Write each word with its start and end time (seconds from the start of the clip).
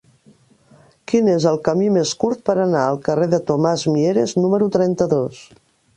Quin 1.11 1.27
és 1.33 1.43
el 1.51 1.59
camí 1.67 1.91
més 1.99 2.13
curt 2.23 2.41
per 2.51 2.55
anar 2.63 2.81
al 2.87 2.97
carrer 3.09 3.27
de 3.35 3.43
Tomàs 3.53 3.85
Mieres 3.99 4.35
número 4.43 4.71
trenta-dos? 4.79 5.45